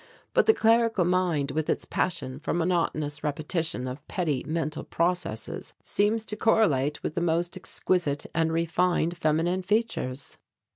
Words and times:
But 0.33 0.47
the 0.47 0.55
clerical 0.55 1.05
mind 1.05 1.51
with 1.51 1.69
its 1.69 1.85
passion 1.85 2.39
for 2.39 2.55
monotonous 2.55 3.23
repetition 3.23 3.87
of 3.87 4.07
petty 4.07 4.43
mental 4.47 4.83
processes 4.83 5.75
seems 5.83 6.25
to 6.25 6.35
correlate 6.35 7.03
with 7.03 7.13
the 7.13 7.21
most 7.21 7.55
exquisite 7.55 8.25
and 8.33 8.51
refined 8.51 9.15
feminine 9.15 9.61
features. 9.61 10.39